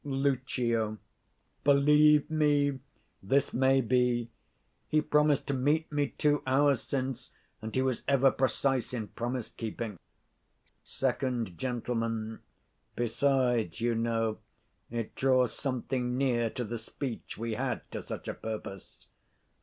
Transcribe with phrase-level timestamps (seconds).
[0.03, 0.97] Lucio.
[1.63, 2.79] Believe me,
[3.21, 4.31] this may be:
[4.87, 7.29] he promised to meet 70 me two hours since,
[7.61, 9.99] and he was ever precise in promise keeping.
[10.81, 11.23] Sec.
[11.55, 11.87] Gent.
[12.95, 14.39] Besides, you know,
[14.89, 19.05] it draws something near to the speech we had to such a purpose.